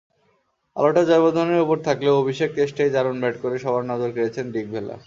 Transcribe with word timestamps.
আলোটা 0.75 1.01
জয়াবর্ধনের 1.09 1.63
ওপর 1.65 1.77
থাকলেও 1.87 2.19
অভিষেক 2.21 2.49
টেস্টেই 2.55 2.93
দারুণ 2.95 3.17
ব্যাট 3.21 3.35
করে 3.43 3.55
সবার 3.63 3.83
নজর 3.91 4.09
কেড়েছেন 4.15 4.45
ডিকভেলা। 4.55 4.95